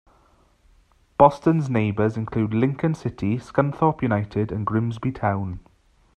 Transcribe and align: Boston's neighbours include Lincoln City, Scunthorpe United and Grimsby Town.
Boston's 1.19 1.69
neighbours 1.69 2.17
include 2.17 2.55
Lincoln 2.55 2.95
City, 2.95 3.37
Scunthorpe 3.37 4.01
United 4.01 4.51
and 4.51 4.65
Grimsby 4.65 5.11
Town. 5.11 5.59